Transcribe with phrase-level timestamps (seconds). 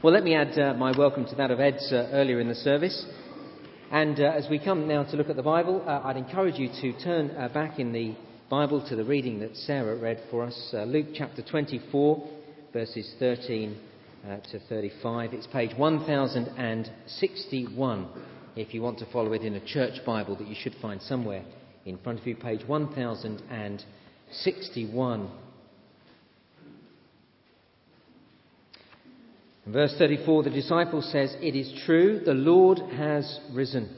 [0.00, 2.54] Well, let me add uh, my welcome to that of Ed's uh, earlier in the
[2.54, 3.04] service.
[3.90, 6.68] And uh, as we come now to look at the Bible, uh, I'd encourage you
[6.68, 8.14] to turn uh, back in the
[8.48, 12.28] Bible to the reading that Sarah read for us uh, Luke chapter 24,
[12.72, 13.76] verses 13
[14.52, 15.34] to 35.
[15.34, 18.08] It's page 1061
[18.54, 21.42] if you want to follow it in a church Bible that you should find somewhere
[21.86, 25.30] in front of you, page 1061.
[29.72, 33.94] Verse 34, the disciple says, It is true, the Lord has risen.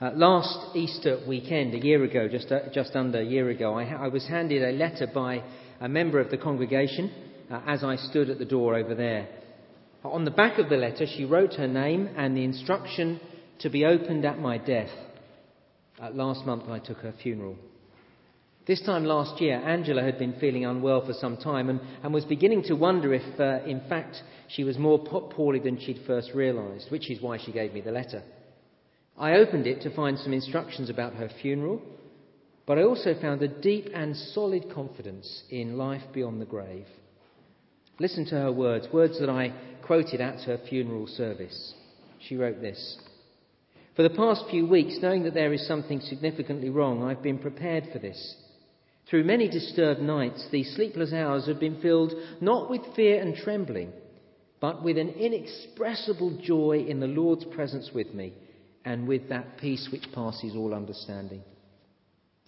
[0.00, 3.84] Uh, last Easter weekend, a year ago, just, uh, just under a year ago, I,
[3.84, 5.42] I, was handed a letter by
[5.78, 7.12] a member of the congregation
[7.50, 9.28] uh, as I stood at the door over there.
[10.02, 13.20] On the back of the letter, she wrote her name and the instruction
[13.58, 14.88] to be opened at my death.
[16.02, 17.56] Uh, last month, I took her funeral.
[18.70, 22.24] This time last year, Angela had been feeling unwell for some time and, and was
[22.24, 26.88] beginning to wonder if, uh, in fact, she was more poorly than she'd first realised,
[26.88, 28.22] which is why she gave me the letter.
[29.18, 31.82] I opened it to find some instructions about her funeral,
[32.64, 36.86] but I also found a deep and solid confidence in life beyond the grave.
[37.98, 39.52] Listen to her words, words that I
[39.84, 41.74] quoted at her funeral service.
[42.20, 42.98] She wrote this
[43.96, 47.88] For the past few weeks, knowing that there is something significantly wrong, I've been prepared
[47.92, 48.36] for this.
[49.10, 53.92] Through many disturbed nights, these sleepless hours have been filled not with fear and trembling,
[54.60, 58.32] but with an inexpressible joy in the Lord's presence with me
[58.84, 61.42] and with that peace which passes all understanding.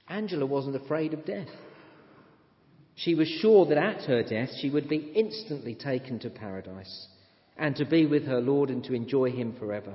[0.08, 1.48] Angela wasn't afraid of death.
[2.94, 7.08] She was sure that at her death she would be instantly taken to paradise
[7.56, 9.94] and to be with her Lord and to enjoy Him forever.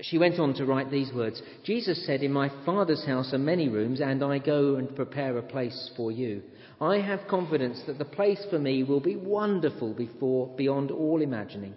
[0.00, 3.68] She went on to write these words Jesus said, In my Father's house are many
[3.68, 6.42] rooms, and I go and prepare a place for you.
[6.80, 11.74] I have confidence that the place for me will be wonderful before, beyond all imagining.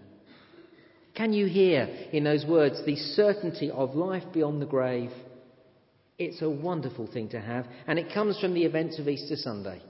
[1.13, 5.11] Can you hear in those words the certainty of life beyond the grave?
[6.17, 9.81] It's a wonderful thing to have, and it comes from the events of Easter Sunday.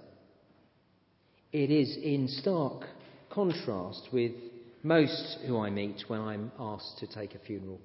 [1.52, 2.84] It is in stark
[3.30, 4.34] contrast with
[4.84, 7.80] most who I meet when I'm asked to take a funeral.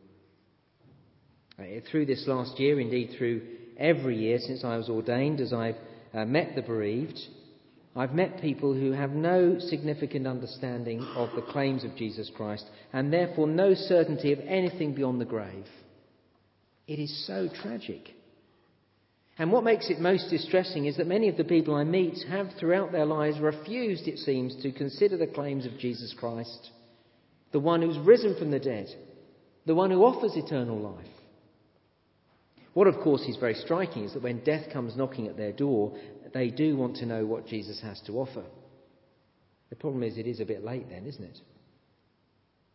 [1.60, 3.42] Uh, through this last year, indeed through
[3.76, 5.76] every year since I was ordained, as I've
[6.14, 7.18] uh, met the bereaved,
[7.94, 13.12] I've met people who have no significant understanding of the claims of Jesus Christ and
[13.12, 15.66] therefore no certainty of anything beyond the grave.
[16.86, 18.08] It is so tragic.
[19.38, 22.48] And what makes it most distressing is that many of the people I meet have
[22.58, 26.70] throughout their lives refused, it seems, to consider the claims of Jesus Christ,
[27.52, 28.88] the one who's risen from the dead,
[29.66, 31.06] the one who offers eternal life.
[32.74, 35.96] What, of course, is very striking is that when death comes knocking at their door,
[36.32, 38.44] they do want to know what Jesus has to offer.
[39.70, 41.38] The problem is, it is a bit late then, isn't it?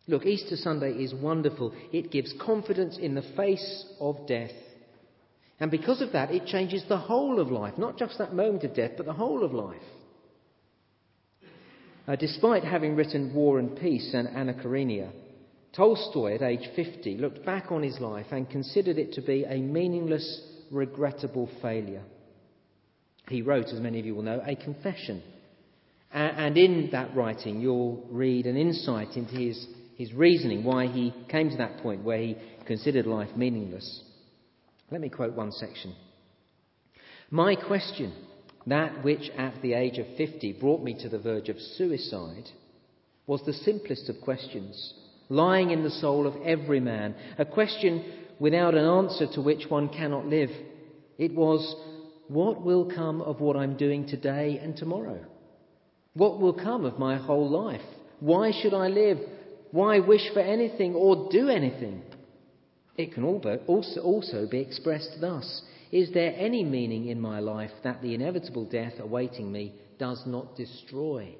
[0.08, 1.72] Look, Easter Sunday is wonderful.
[1.92, 4.52] It gives confidence in the face of death.
[5.58, 8.74] And because of that, it changes the whole of life, not just that moment of
[8.74, 9.82] death, but the whole of life.
[12.06, 15.10] Uh, despite having written War and Peace and Anna Karenina,
[15.76, 19.58] Tolstoy, at age 50, looked back on his life and considered it to be a
[19.58, 22.02] meaningless, regrettable failure.
[23.28, 25.22] He wrote, as many of you will know, a confession.
[26.10, 29.66] And in that writing, you'll read an insight into his,
[29.96, 34.02] his reasoning, why he came to that point where he considered life meaningless.
[34.90, 35.94] Let me quote one section.
[37.30, 38.14] My question,
[38.66, 42.48] that which at the age of 50 brought me to the verge of suicide,
[43.26, 44.94] was the simplest of questions
[45.28, 48.04] lying in the soul of every man, a question
[48.38, 50.50] without an answer to which one cannot live.
[51.18, 51.74] It was,
[52.28, 55.20] What will come of what I'm doing today and tomorrow?
[56.14, 57.82] What will come of my whole life?
[58.20, 59.18] Why should I live?
[59.70, 62.02] Why wish for anything or do anything?
[62.96, 68.14] It can also be expressed thus Is there any meaning in my life that the
[68.14, 71.36] inevitable death awaiting me does not destroy?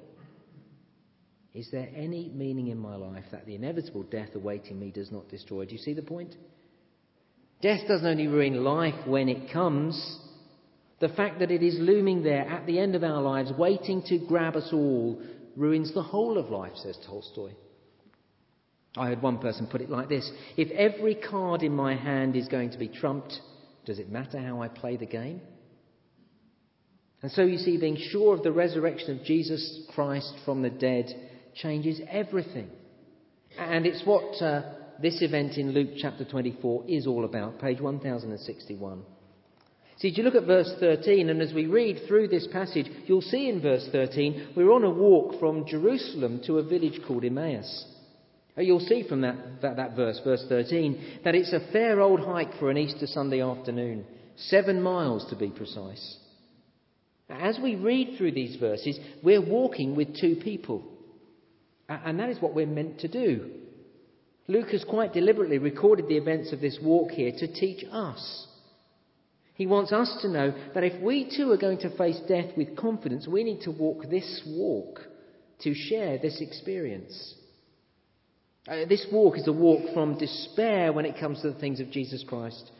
[1.57, 5.27] Is there any meaning in my life that the inevitable death awaiting me does not
[5.27, 5.65] destroy?
[5.65, 6.35] Do you see the point?
[7.63, 10.19] Death doesn't only ruin life when it comes,
[10.99, 14.19] the fact that it is looming there at the end of our lives, waiting to
[14.19, 15.19] grab us all,
[15.55, 17.53] ruins the whole of life, says Tolstoy.
[18.95, 22.47] I heard one person put it like this If every card in my hand is
[22.47, 23.33] going to be trumped,
[23.83, 25.41] does it matter how I play the game?
[27.23, 31.11] And so you see, being sure of the resurrection of Jesus Christ from the dead
[31.61, 32.69] changes everything.
[33.57, 34.61] And it's what uh,
[35.01, 39.03] this event in Luke chapter 24 is all about, page 1061.
[39.97, 43.21] See, if you look at verse 13, and as we read through this passage, you'll
[43.21, 47.85] see in verse 13 we're on a walk from Jerusalem to a village called Emmaus.
[48.57, 52.57] You'll see from that, that, that verse, verse 13, that it's a fair old hike
[52.59, 54.05] for an Easter Sunday afternoon,
[54.35, 56.17] seven miles to be precise.
[57.29, 60.96] As we read through these verses, we're walking with two people.
[61.89, 63.49] And that is what we're meant to do.
[64.47, 68.47] Luke has quite deliberately recorded the events of this walk here to teach us.
[69.55, 72.77] He wants us to know that if we too are going to face death with
[72.77, 74.99] confidence, we need to walk this walk
[75.61, 77.33] to share this experience.
[78.67, 81.89] Uh, this walk is a walk from despair when it comes to the things of
[81.89, 82.71] Jesus Christ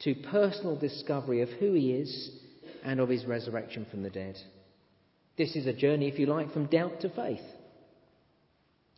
[0.00, 2.30] to personal discovery of who he is
[2.84, 4.36] and of his resurrection from the dead.
[5.38, 7.40] This is a journey, if you like, from doubt to faith.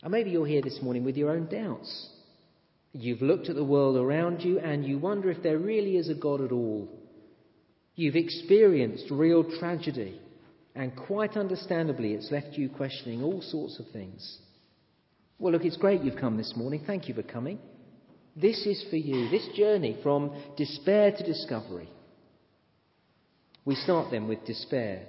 [0.02, 2.08] Or maybe you're here this morning with your own doubts.
[2.92, 6.14] You've looked at the world around you and you wonder if there really is a
[6.14, 6.88] God at all.
[7.94, 10.20] You've experienced real tragedy,
[10.76, 14.38] and quite understandably, it's left you questioning all sorts of things.
[15.40, 16.84] Well, look, it's great you've come this morning.
[16.86, 17.58] Thank you for coming.
[18.36, 21.88] This is for you, this journey from despair to discovery.
[23.64, 25.06] We start then with despair.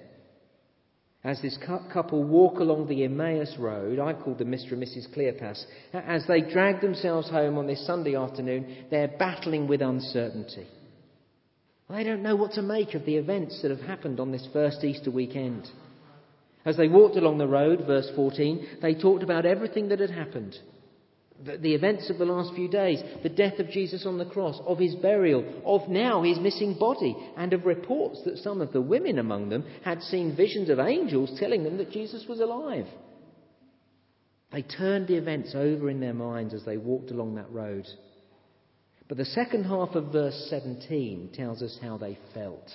[1.24, 1.57] As this
[1.92, 4.71] couple walk along the Emmaus Road, I call them Mr.
[4.71, 5.13] and Mrs.
[5.13, 10.66] Cleopas, as they drag themselves home on this Sunday afternoon, they're battling with uncertainty.
[11.89, 14.83] They don't know what to make of the events that have happened on this first
[14.83, 15.68] Easter weekend.
[16.63, 20.56] As they walked along the road, verse 14, they talked about everything that had happened
[21.44, 24.77] the, events of the last few days, the death of Jesus on the cross, of
[24.77, 29.19] his burial, of now his missing body, and of reports that some of the women
[29.19, 32.86] among them had seen visions of angels telling them that Jesus was alive.
[34.51, 37.88] They turned the events over in their minds as they walked along that road.
[39.07, 42.68] But the second half of verse 17 tells us how they felt.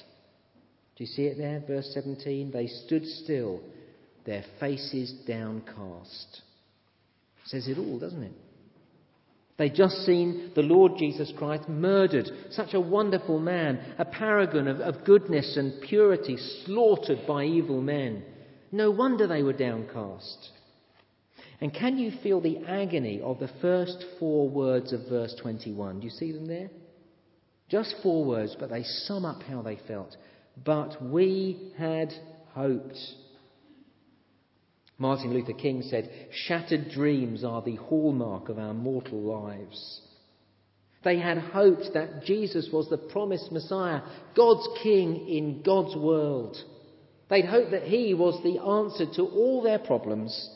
[0.96, 1.62] Do you see it there?
[1.66, 2.52] Verse 17.
[2.52, 3.60] They stood still,
[4.24, 6.42] their faces downcast.
[7.46, 8.32] Says it all, doesn't it?
[9.56, 14.80] They'd just seen the Lord Jesus Christ murdered, such a wonderful man, a paragon of,
[14.80, 18.24] of goodness and purity, slaughtered by evil men.
[18.72, 20.50] No wonder they were downcast.
[21.60, 26.00] And can you feel the agony of the first four words of verse 21?
[26.00, 26.70] Do you see them there?
[27.68, 30.16] Just four words, but they sum up how they felt.
[30.64, 32.12] But we had
[32.52, 32.98] hoped.
[34.98, 40.00] Martin Luther King said, Shattered dreams are the hallmark of our mortal lives.
[41.02, 44.00] They had hoped that Jesus was the promised Messiah,
[44.34, 46.56] God's King in God's world.
[47.28, 50.50] They'd hoped that He was the answer to all their problems.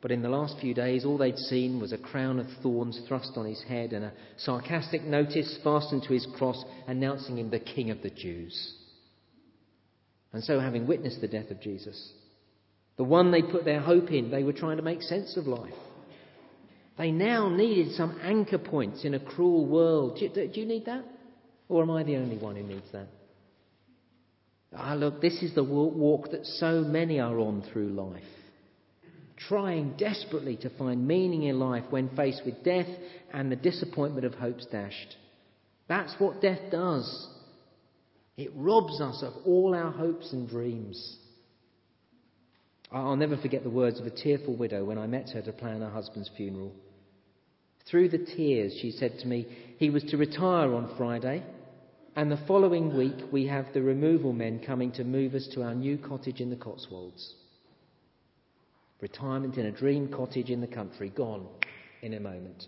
[0.00, 3.32] But in the last few days, all they'd seen was a crown of thorns thrust
[3.36, 7.90] on his head and a sarcastic notice fastened to his cross announcing him the King
[7.90, 8.74] of the Jews.
[10.32, 12.12] And so, having witnessed the death of Jesus,
[12.98, 15.72] the one they put their hope in, they were trying to make sense of life.
[16.98, 20.18] They now needed some anchor points in a cruel world.
[20.18, 21.04] Do you, do you need that?
[21.68, 23.06] Or am I the only one who needs that?
[24.76, 28.22] Ah, look, this is the walk that so many are on through life.
[29.36, 32.88] Trying desperately to find meaning in life when faced with death
[33.32, 35.16] and the disappointment of hopes dashed.
[35.86, 37.28] That's what death does.
[38.36, 41.16] It robs us of all our hopes and dreams.
[42.90, 45.80] I'll never forget the words of a tearful widow when I met her to plan
[45.80, 46.72] her husband's funeral.
[47.86, 49.46] Through the tears, she said to me,
[49.78, 51.42] he was to retire on Friday,
[52.16, 55.74] and the following week we have the removal men coming to move us to our
[55.74, 57.34] new cottage in the Cotswolds.
[59.00, 61.46] Retirement in a dream cottage in the country, gone
[62.02, 62.64] in a moment.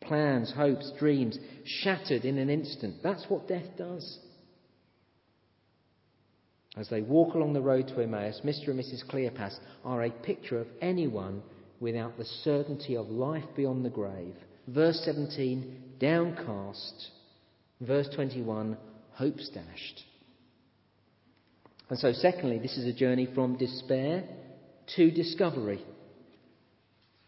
[0.00, 2.96] Plans, hopes, dreams shattered in an instant.
[3.02, 4.18] That's what death does.
[6.76, 8.68] As they walk along the road to Emmaus, Mr.
[8.68, 9.04] and Mrs.
[9.08, 11.42] Cleopas are a picture of anyone
[11.80, 14.34] without the certainty of life beyond the grave.
[14.68, 17.10] Verse 17, downcast.
[17.80, 18.76] Verse 21,
[19.12, 20.02] hopes dashed.
[21.88, 24.24] And so, secondly, this is a journey from despair
[24.96, 25.82] to discovery.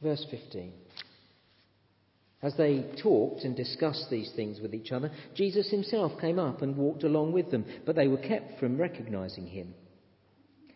[0.02, 0.73] Verse 15.
[2.40, 6.76] As they talked and discussed these things with each other, Jesus himself came up and
[6.76, 9.75] walked along with them, but they were kept from recognizing him.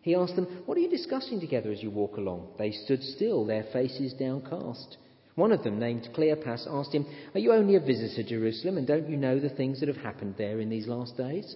[0.02, 2.54] He asked them, What are you discussing together as you walk along?
[2.58, 4.96] They stood still, their faces downcast.
[5.36, 8.86] One of them, named Cleopas, asked him, Are you only a visitor to Jerusalem, and
[8.86, 11.54] don't you know the things that have happened there in these last days?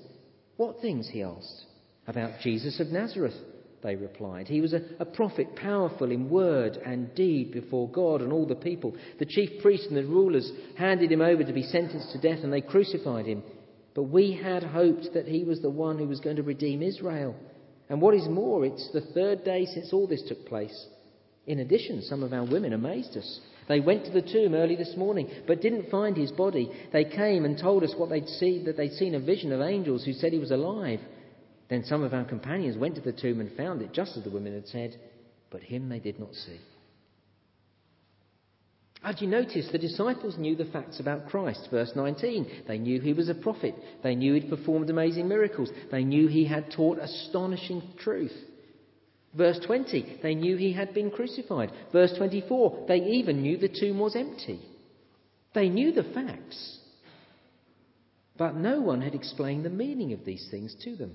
[0.56, 1.08] What things?
[1.08, 1.64] he asked.
[2.06, 3.34] About Jesus of Nazareth
[3.82, 4.48] they replied.
[4.48, 8.54] He was a, a, prophet, powerful in word and deed before God and all the
[8.54, 8.96] people.
[9.18, 12.52] The chief priests and the rulers handed him over to be sentenced to death, and
[12.52, 13.42] they crucified him.
[13.94, 17.34] But we had hoped that he was the one who was going to redeem Israel.
[17.88, 20.86] And what is more, it's the third day since all this took place.
[21.46, 23.40] In addition, some of our women amazed us.
[23.68, 26.70] They went to the tomb early this morning, but didn't find his body.
[26.92, 30.04] They came and told us what they'd seen, that they'd seen a vision of angels
[30.04, 31.00] who said he was alive.
[31.68, 34.30] Then some of our companions went to the tomb and found it just as the
[34.30, 34.98] women had said,
[35.50, 36.60] but him they did not see.
[39.02, 41.68] Had you noticed the disciples knew the facts about Christ?
[41.70, 42.64] Verse 19.
[42.66, 43.74] They knew he was a prophet.
[44.02, 45.70] They knew he'd performed amazing miracles.
[45.92, 48.32] They knew he had taught astonishing truth.
[49.36, 51.70] Verse 20, they knew he had been crucified.
[51.92, 54.60] Verse 24, they even knew the tomb was empty.
[55.54, 56.78] They knew the facts.
[58.38, 61.14] But no one had explained the meaning of these things to them.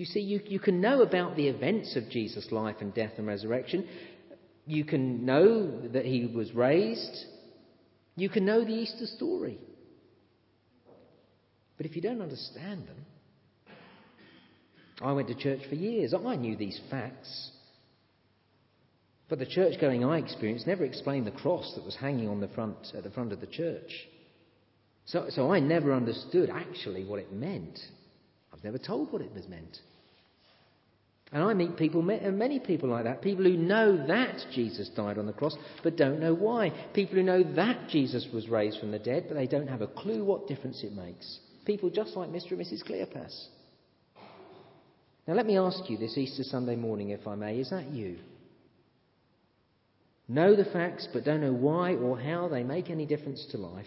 [0.00, 3.26] You see, you, you can know about the events of Jesus' life and death and
[3.26, 3.86] resurrection.
[4.64, 7.26] You can know that he was raised.
[8.16, 9.58] You can know the Easter story.
[11.76, 13.76] But if you don't understand them,
[15.02, 16.14] I went to church for years.
[16.14, 17.50] I knew these facts.
[19.28, 22.48] But the church going I experienced never explained the cross that was hanging on the
[22.48, 24.08] front, at the front of the church.
[25.04, 27.78] So, so I never understood actually what it meant.
[28.50, 29.78] I was never told what it was meant.
[31.32, 33.22] And I meet people, many people like that.
[33.22, 36.72] People who know that Jesus died on the cross, but don't know why.
[36.92, 39.86] People who know that Jesus was raised from the dead, but they don't have a
[39.86, 41.38] clue what difference it makes.
[41.64, 42.52] People just like Mr.
[42.52, 42.82] and Mrs.
[42.82, 43.46] Cleopas.
[45.28, 48.18] Now, let me ask you this Easter Sunday morning, if I may, is that you?
[50.26, 53.86] Know the facts, but don't know why or how they make any difference to life.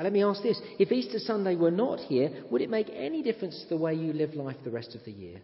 [0.00, 3.62] Let me ask this if Easter Sunday were not here, would it make any difference
[3.62, 5.40] to the way you live life the rest of the year?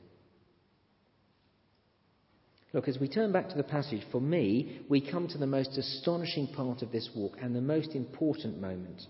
[2.73, 5.79] Look, as we turn back to the passage, for me, we come to the most
[5.79, 9.03] astonishing part of this walk and the most important moment.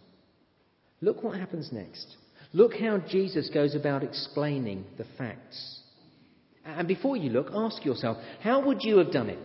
[1.01, 2.17] Look what happens next.
[2.53, 5.81] Look how Jesus goes about explaining the facts.
[6.65, 9.39] And before you look, ask yourself, how would you have done it?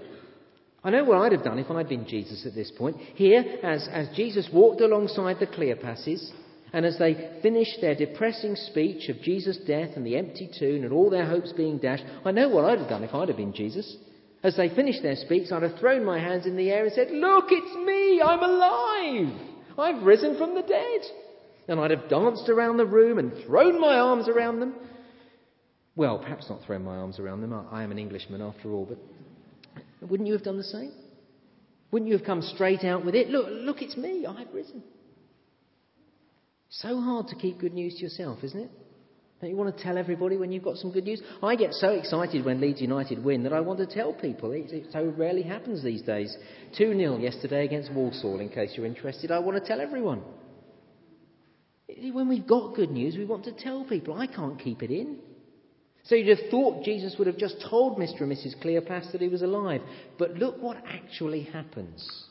[0.83, 2.97] I know what I'd have done if I'd been Jesus at this point.
[3.15, 6.31] Here, as, as Jesus walked alongside the Cleopases,
[6.73, 10.91] and as they finished their depressing speech of Jesus' death and the empty tomb and
[10.91, 13.53] all their hopes being dashed, I know what I'd have done if I'd have been
[13.53, 13.95] Jesus.
[14.43, 17.11] As they finished their speech, I'd have thrown my hands in the air and said,
[17.11, 18.21] Look, it's me!
[18.21, 19.41] I'm alive!
[19.77, 21.01] I've risen from the dead!
[21.69, 24.73] And I'd have danced around the room and thrown my arms around them.
[25.95, 27.53] Well, perhaps not thrown my arms around them.
[27.71, 28.97] I am an Englishman after all, but
[30.10, 30.91] wouldn't you have done the same?
[31.91, 33.29] Wouldn't you have come straight out with it?
[33.29, 34.25] Look, look, it's me.
[34.25, 34.83] I've risen.
[36.69, 38.72] So hard to keep good news to yourself, isn't it?
[39.39, 41.22] Don't you want to tell everybody when you've got some good news?
[41.43, 44.51] I get so excited when Leeds United win that I want to tell people.
[44.53, 46.36] It, it so rarely happens these days.
[46.77, 49.31] 2 0 yesterday against Walsall, in case you're interested.
[49.31, 50.24] I want to tell everyone.
[51.88, 54.17] When we've got good news, we want to tell people.
[54.17, 55.19] I can't keep it in.
[56.03, 58.22] So you'd have thought Jesus would have just told Mr.
[58.22, 58.62] and Mrs.
[58.62, 59.81] Cleopas that he was alive.
[60.17, 62.27] But look what actually happens.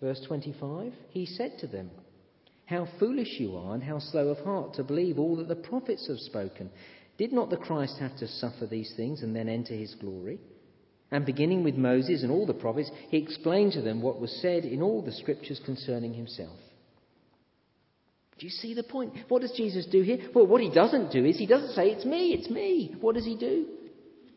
[0.00, 1.90] Verse 25 He said to them,
[2.64, 6.08] How foolish you are, and how slow of heart to believe all that the prophets
[6.08, 6.70] have spoken.
[7.18, 10.38] Did not the Christ have to suffer these things and then enter his glory?
[11.10, 14.64] And beginning with Moses and all the prophets, he explained to them what was said
[14.64, 16.56] in all the scriptures concerning himself.
[18.38, 19.14] Do you see the point?
[19.28, 20.18] What does Jesus do here?
[20.34, 22.94] Well, what he doesn't do is he doesn't say, It's me, it's me.
[23.00, 23.66] What does he do?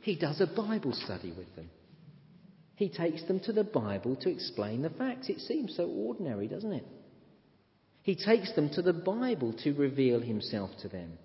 [0.01, 1.69] He does a Bible study with them.
[2.75, 5.29] He takes them to the Bible to explain the facts.
[5.29, 6.85] It seems so ordinary, doesn't it?
[8.01, 11.19] He takes them to the Bible to reveal himself to them.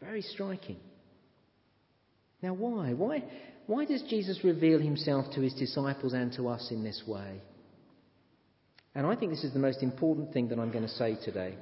[0.00, 0.78] Very striking.
[2.42, 2.94] Now, why?
[2.94, 3.22] Why,
[3.66, 7.40] why does Jesus reveal himself to his disciples and to us in this way?
[8.96, 11.54] And I think this is the most important thing that I'm going to say today.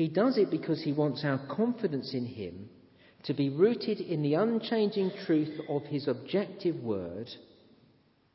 [0.00, 2.70] He does it because he wants our confidence in him
[3.24, 7.28] to be rooted in the unchanging truth of his objective word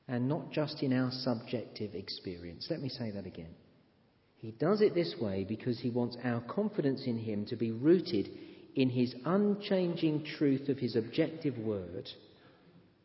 [0.08, 2.68] and not just in our subjective experience.
[2.70, 3.56] Let me say that again.
[4.36, 8.30] He does it this way because he wants our confidence in him to be rooted
[8.76, 12.08] in his unchanging truth of his objective word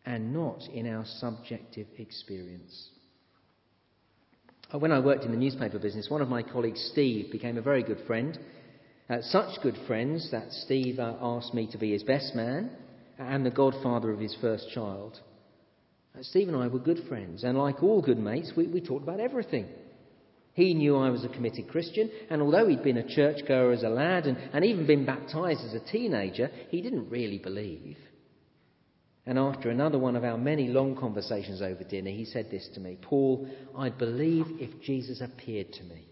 [0.04, 2.90] and not in our subjective experience.
[4.72, 7.62] Uh, when I worked in the newspaper business, one of my colleagues, Steve, became a
[7.62, 8.38] very good friend.
[9.08, 12.70] Uh, such good friends that Steve uh, asked me to be his best man
[13.18, 15.18] and the godfather of his first child.
[16.16, 19.02] Uh, Steve and I were good friends, and like all good mates, we, we talked
[19.02, 19.66] about everything.
[20.54, 23.88] He knew I was a committed Christian, and although he'd been a churchgoer as a
[23.88, 27.96] lad and, and even been baptized as a teenager, he didn't really believe.
[29.30, 32.80] And after another one of our many long conversations over dinner, he said this to
[32.80, 36.08] me Paul, I believe if Jesus appeared to me.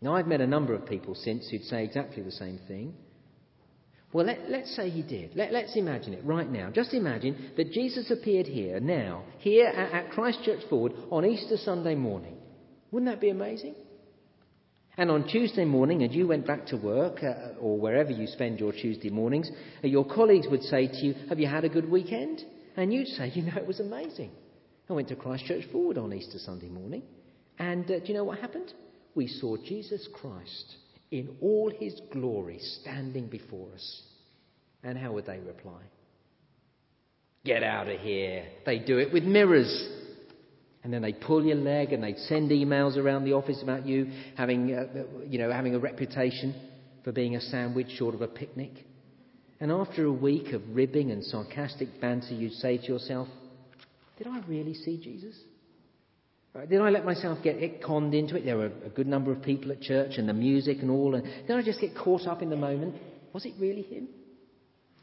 [0.00, 2.94] Now, I've met a number of people since who'd say exactly the same thing.
[4.12, 5.36] Well, let, us say he did.
[5.36, 6.68] Let, us imagine it right now.
[6.70, 11.94] Just imagine that Jesus appeared here, now, here at, at Christchurch Fulwood on Easter Sunday
[11.94, 12.38] morning.
[12.90, 13.76] Wouldn't that be amazing?
[14.96, 18.60] And on Tuesday morning, as you went back to work, uh, or wherever you spend
[18.60, 19.50] your Tuesday mornings,
[19.82, 22.42] uh, your colleagues would say to you, Have you had a good weekend?
[22.76, 24.30] And you'd say, You know, it was amazing.
[24.88, 27.02] I went to Christchurch Fulwood on Easter Sunday morning,
[27.58, 28.72] and uh, do you know what happened?
[29.14, 30.76] We saw Jesus Christ
[31.10, 34.02] in all his glory standing before us.
[34.82, 35.80] And how would they reply?
[37.44, 38.44] Get out of here.
[38.66, 39.88] They do it with mirrors.
[40.84, 44.12] And then they'd pull your leg and they'd send emails around the office about you
[44.36, 46.54] having, uh, you know, having a reputation
[47.02, 48.84] for being a sandwich short of a picnic.
[49.60, 53.28] And after a week of ribbing and sarcastic banter, you'd say to yourself,
[54.18, 55.34] Did I really see Jesus?
[56.68, 58.44] Did I let myself get conned into it?
[58.44, 61.14] There were a good number of people at church and the music and all.
[61.14, 62.94] And did I just get caught up in the moment?
[63.32, 64.08] Was it really him?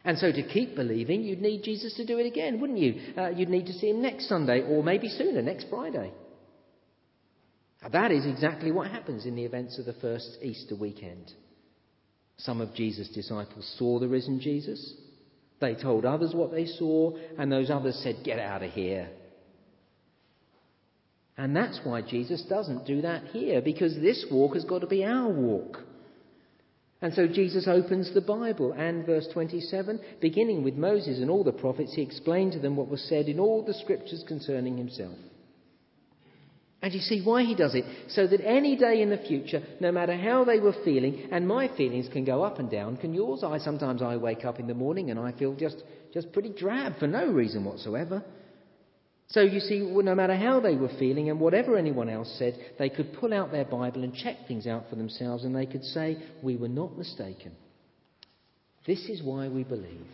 [0.03, 3.13] And so to keep believing, you'd need Jesus to do it again, wouldn't you?
[3.15, 6.12] Uh, you'd need to see him next Sunday or maybe sooner, next Friday.
[7.81, 11.31] Now, that is exactly what happens in the events of the first Easter weekend.
[12.38, 14.96] Some of Jesus' disciples saw the risen Jesus.
[15.60, 19.10] They told others what they saw, and those others said, Get out of here.
[21.38, 25.03] And that's why Jesus doesn't do that here, because this walk has got to be
[25.03, 25.79] our walk.
[27.01, 31.51] And so Jesus opens the Bible, and verse 27, beginning with Moses and all the
[31.51, 35.17] prophets, he explained to them what was said in all the scriptures concerning himself.
[36.84, 37.86] And you see why he does it?
[38.10, 41.75] So that any day in the future, no matter how they were feeling, and my
[41.75, 43.43] feelings can go up and down, can yours?
[43.43, 46.98] I sometimes I wake up in the morning and I feel just, just pretty drab
[46.98, 48.24] for no reason whatsoever.
[49.31, 52.89] So you see, no matter how they were feeling and whatever anyone else said, they
[52.89, 56.17] could pull out their Bible and check things out for themselves and they could say,
[56.43, 57.53] We were not mistaken.
[58.85, 60.07] This is why we believe.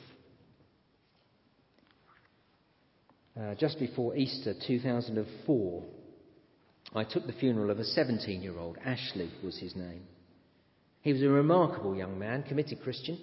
[3.39, 5.83] Uh, just before Easter 2004,
[6.93, 8.77] I took the funeral of a 17 year old.
[8.85, 10.03] Ashley was his name.
[11.01, 13.19] He was a remarkable young man, committed Christian.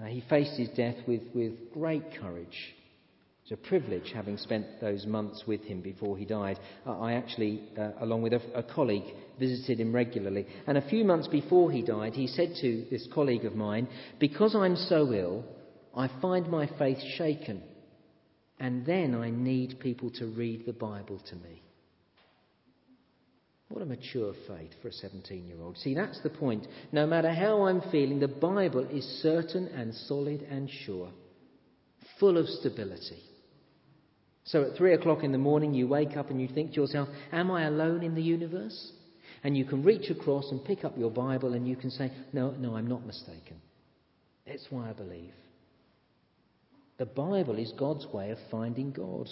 [0.00, 2.74] Uh, he faced his death with, with great courage.
[3.44, 6.58] It's a privilege having spent those months with him before he died.
[6.86, 9.04] I actually, uh, along with a, a, colleague,
[9.38, 10.46] visited him regularly.
[10.66, 13.86] And a few months before he died, he said to this colleague of mine,
[14.18, 15.44] Because I'm so ill,
[15.94, 17.62] I find my faith shaken.
[18.58, 21.62] And then I need people to read the Bible to me.
[23.68, 25.76] What a mature faith for a 17 year old.
[25.76, 26.66] See, that's the point.
[26.92, 31.10] No matter how I'm feeling, the Bible is certain and solid and sure,
[32.18, 33.22] full of stability.
[34.44, 37.08] So at three o'clock in the morning, you wake up and you think to yourself,
[37.32, 38.92] Am I alone in the universe?
[39.42, 42.50] And you can reach across and pick up your Bible and you can say, No,
[42.52, 43.60] no, I'm not mistaken.
[44.46, 45.32] That's why I believe.
[46.98, 49.28] The Bible is God's way of finding God.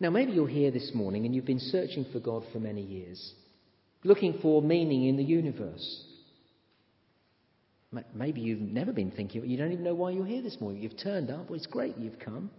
[0.00, 3.32] Now, maybe you're here this morning and you've been searching for God for many years,
[4.04, 6.04] looking for meaning in the universe.
[8.14, 10.82] Maybe you've never been thinking, you don't even know why you're here this morning.
[10.82, 12.50] You've turned up, well, it's great you've come.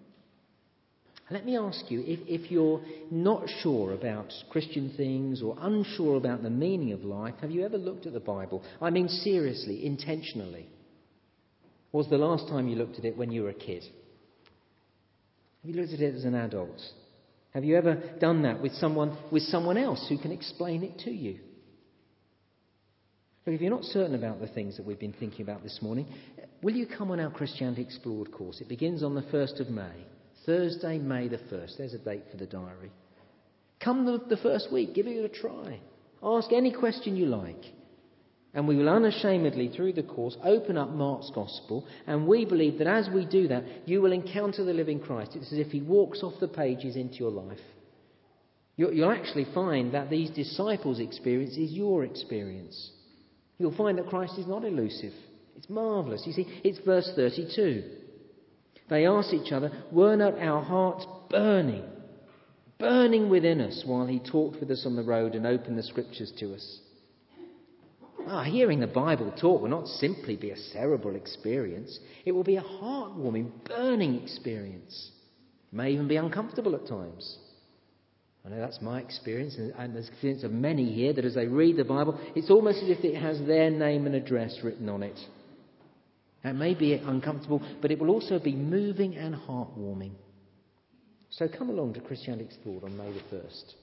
[1.29, 6.41] Let me ask you if, if you're not sure about Christian things or unsure about
[6.41, 8.63] the meaning of life, have you ever looked at the Bible?
[8.81, 10.65] I mean, seriously, intentionally.
[11.91, 13.83] Was the last time you looked at it when you were a kid?
[13.83, 16.81] Have you looked at it as an adult?
[17.53, 21.11] Have you ever done that with someone, with someone else who can explain it to
[21.11, 21.39] you?
[23.49, 26.05] Look, if you're not certain about the things that we've been thinking about this morning,
[26.61, 28.61] will you come on our Christianity Explored course?
[28.61, 30.05] It begins on the 1st of May.
[30.45, 31.77] Thursday, May the 1st.
[31.79, 32.91] There's a date for the diary.
[33.83, 35.79] Come the, the first week, give it a try.
[36.21, 37.65] Ask any question you like.
[38.53, 41.87] And we will unashamedly, through the course, open up Mark's Gospel.
[42.05, 45.31] And we believe that as we do that, you will encounter the living Christ.
[45.33, 47.57] It's as if he walks off the pages into your life.
[48.75, 52.91] You'll actually find that these disciples' experience is your experience.
[53.59, 55.13] You'll find that Christ is not elusive.
[55.57, 56.23] It's marvellous.
[56.25, 57.83] You see, it's verse 32.
[58.89, 61.83] They asked each other, Were not our hearts burning,
[62.79, 66.31] burning within us while he talked with us on the road and opened the scriptures
[66.39, 66.79] to us?
[68.27, 72.55] Ah, hearing the Bible talk will not simply be a cerebral experience, it will be
[72.55, 75.11] a heartwarming, burning experience.
[75.71, 77.37] It may even be uncomfortable at times.
[78.49, 81.77] I know that's my experience, and, the experience of many here, that as they read
[81.77, 85.19] the Bible, it's almost as if it has their name and address written on it.
[86.43, 90.13] It may be uncomfortable, but it will also be moving and heartwarming.
[91.29, 93.73] So come along to Christianity Explored on May the 1st.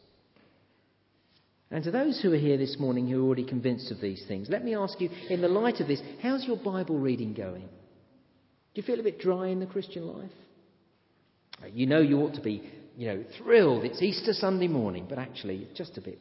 [1.70, 4.48] And to those who are here this morning who are already convinced of these things,
[4.50, 7.62] let me ask you, in the light of this, how's your Bible reading going?
[7.62, 10.30] Do you feel a bit dry in the Christian life?
[11.72, 13.84] You know you ought to be, you know, thrilled.
[13.84, 16.18] It's Easter Sunday morning, but actually, just a bit,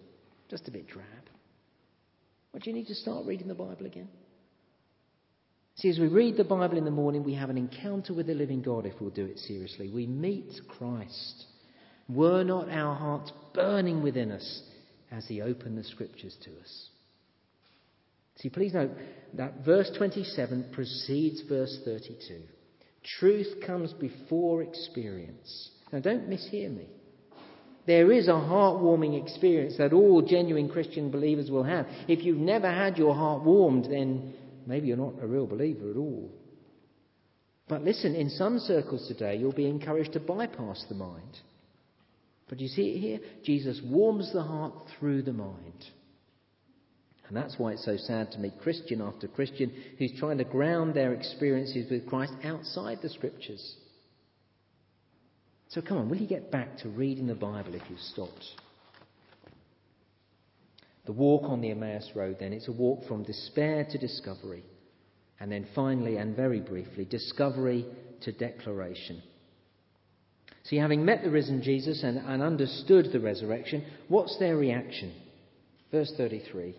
[0.50, 1.06] just a bit drab.
[2.52, 4.10] What do you need to start reading the Bible again?
[5.76, 8.34] See, as we read the Bible in the morning, we have an encounter with the
[8.34, 9.90] living God if we'll do it seriously.
[9.90, 11.46] We meet Christ.
[12.08, 14.62] Were not our hearts burning within us
[15.12, 16.90] as He opened the Scriptures to us?
[18.38, 18.92] See, please note
[19.34, 22.42] that verse 27 precedes verse 32.
[23.20, 25.72] Truth comes before experience.
[25.96, 26.88] Now, don't mishear me.
[27.88, 31.88] There is a heartwarming experience that all genuine Christian believers will have.
[32.10, 34.34] If you've never had your heart warmed, then
[34.68, 36.30] maybe you're not a real believer at all.
[37.70, 41.40] But listen, in some circles today, you'll be encouraged to bypass the mind.
[42.50, 43.20] But you see it here?
[43.46, 45.86] Jesus warms the heart through the mind.
[47.30, 50.94] And that's why it's so sad to meet Christian after Christian who's trying to ground
[50.94, 53.78] their experiences with Christ outside the Scriptures.
[55.76, 58.46] So come on, will you get back to reading the Bible if you've stopped?
[61.06, 64.64] The walk on the Emmaus Road, then, it's a walk from despair to discovery.
[65.38, 67.86] And then finally, and very briefly, discovery
[68.22, 69.22] to declaration.
[70.64, 75.14] See, having met the risen Jesus and, and understood the resurrection, what's their reaction?
[75.92, 76.74] Verse 33.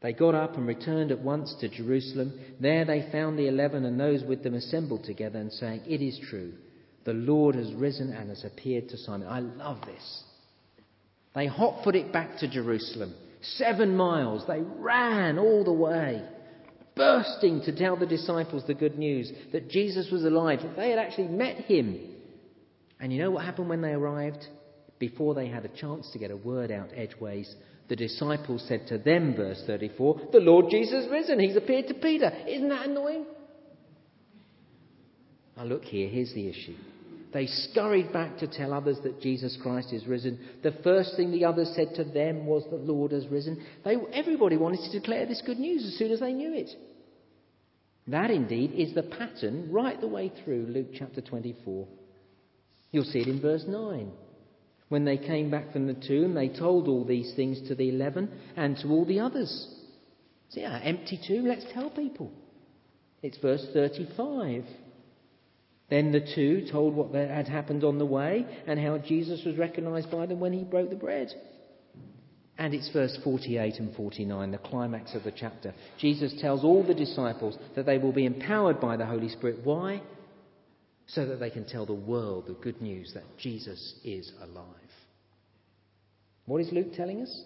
[0.00, 2.40] They got up and returned at once to Jerusalem.
[2.60, 6.18] There they found the eleven and those with them assembled together and saying, It is
[6.30, 6.54] true,
[7.04, 9.28] the Lord has risen and has appeared to Simon.
[9.28, 10.22] I love this.
[11.34, 13.14] They hot it back to Jerusalem.
[13.42, 14.44] Seven miles.
[14.46, 16.22] They ran all the way,
[16.94, 20.98] bursting to tell the disciples the good news that Jesus was alive, that they had
[20.98, 21.98] actually met him.
[23.00, 24.46] And you know what happened when they arrived?
[24.98, 27.54] Before they had a chance to get a word out edgeways,
[27.88, 31.40] the disciples said to them, verse 34, The Lord Jesus has risen.
[31.40, 32.30] He's appeared to Peter.
[32.46, 33.24] Isn't that annoying?
[35.60, 36.74] Now, look here, here's the issue.
[37.34, 40.38] They scurried back to tell others that Jesus Christ is risen.
[40.62, 43.62] The first thing the others said to them was, The Lord has risen.
[43.84, 46.70] They, everybody wanted to declare this good news as soon as they knew it.
[48.06, 51.86] That indeed is the pattern right the way through Luke chapter 24.
[52.92, 54.10] You'll see it in verse 9.
[54.88, 58.30] When they came back from the tomb, they told all these things to the eleven
[58.56, 59.68] and to all the others.
[60.48, 62.32] See, our empty tomb, let's tell people.
[63.22, 64.64] It's verse 35.
[65.90, 70.10] Then the two told what had happened on the way and how Jesus was recognized
[70.10, 71.34] by them when he broke the bread.
[72.56, 75.74] And it's verse 48 and 49, the climax of the chapter.
[75.98, 79.60] Jesus tells all the disciples that they will be empowered by the Holy Spirit.
[79.64, 80.02] Why?
[81.06, 84.66] So that they can tell the world the good news that Jesus is alive.
[86.46, 87.44] What is Luke telling us?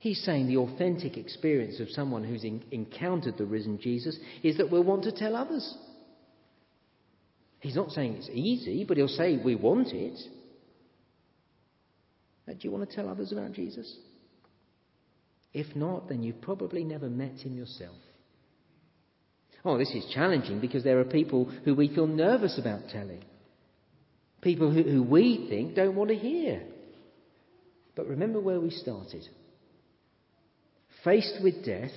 [0.00, 4.70] He's saying the authentic experience of someone who's in, encountered the risen Jesus is that
[4.70, 5.76] we'll want to tell others.
[7.60, 10.18] He's not saying it's easy, but he'll say we want it.
[12.46, 13.96] Do you want to tell others about Jesus?
[15.52, 17.96] If not, then you've probably never met him yourself.
[19.64, 23.22] Oh, this is challenging because there are people who we feel nervous about telling.
[24.40, 26.62] People who, who we think don't want to hear.
[27.94, 29.22] But remember where we started.
[31.04, 31.90] Faced with death,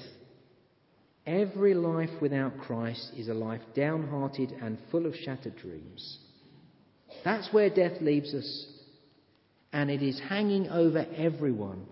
[1.25, 6.17] Every life without Christ is a life downhearted and full of shattered dreams.
[7.23, 8.67] That's where death leaves us.
[9.71, 11.85] And it is hanging over everyone.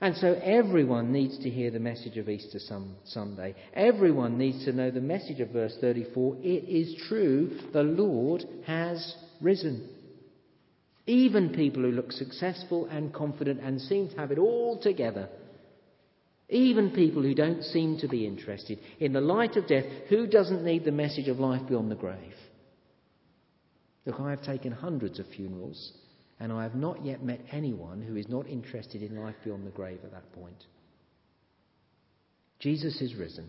[0.00, 3.54] And so everyone needs to hear the message of Easter some, Sunday.
[3.74, 6.36] Everyone needs to know the message of verse 34.
[6.40, 9.88] It is true, the Lord has risen.
[11.06, 15.28] Even people who look successful and confident and seem to have it all together
[16.48, 18.78] even people who don't seem to be interested.
[19.00, 22.34] In the light of death, who doesn't need the message of life beyond the grave?
[24.04, 25.92] Look, I have taken hundreds of funerals,
[26.38, 29.72] and I have not yet met anyone who is not interested in life beyond the
[29.72, 30.64] grave at that point.
[32.60, 33.48] Jesus is risen.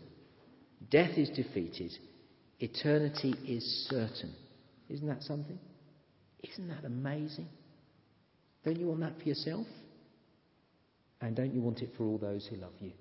[0.90, 1.92] Death is defeated.
[2.60, 4.34] Eternity is certain.
[4.90, 5.60] Isn't that something?
[6.44, 7.48] Isn't that amazing?
[8.66, 9.68] Don't you want that for yourself?
[11.21, 12.91] And don't you want it for all those who love you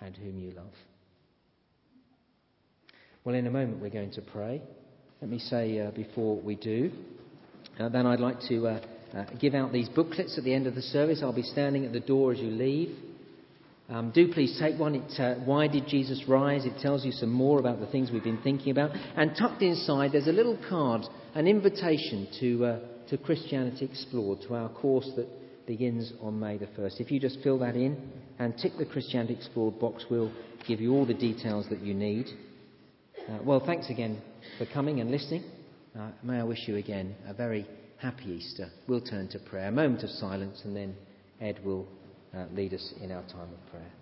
[0.00, 0.72] and whom you love?
[3.24, 4.62] Well, in a moment we're going to pray.
[5.20, 6.90] Let me say uh, before we do,
[7.78, 8.80] uh, then I'd like to uh,
[9.14, 11.20] uh give out these booklets at the end of the service.
[11.22, 12.96] I'll be standing at the door as you leave.
[13.90, 14.94] Um, do please take one.
[14.94, 16.64] It, uh, Why did Jesus rise?
[16.64, 18.92] It tells you some more about the things we've been thinking about.
[19.16, 21.02] And tucked inside, there's a little card,
[21.34, 25.26] an invitation to, uh, to Christianity Explored, to our course that
[25.70, 27.00] begins on May the 1st.
[27.00, 27.96] If you just fill that in
[28.40, 30.32] and tick the Christianity Explored box, we'll
[30.66, 32.26] give you all the details that you need.
[33.28, 34.20] Uh, well, thanks again
[34.58, 35.44] for coming and listening.
[35.96, 38.68] Uh, may I wish you again a very happy Easter.
[38.88, 39.68] We'll turn to prayer.
[39.68, 40.96] A moment of silence, and then
[41.40, 41.86] Ed will
[42.36, 43.92] uh, lead us in our time of prayer.